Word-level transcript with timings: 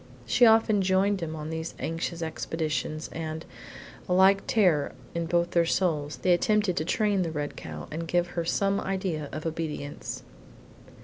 She 0.25 0.47
often 0.47 0.81
joined 0.81 1.21
him 1.21 1.35
on 1.35 1.51
these 1.51 1.75
anxious 1.77 2.23
expeditions, 2.23 3.07
and, 3.13 3.45
a 4.09 4.13
like 4.13 4.47
terror 4.47 4.93
in 5.13 5.27
both 5.27 5.51
their 5.51 5.67
souls, 5.67 6.17
they 6.23 6.33
attempted 6.33 6.75
to 6.77 6.85
train 6.85 7.21
the 7.21 7.29
red 7.31 7.55
cow 7.55 7.87
and 7.91 8.07
give 8.07 8.29
her 8.29 8.43
some 8.43 8.79
idea 8.79 9.29
of 9.31 9.45
obedience. 9.45 10.23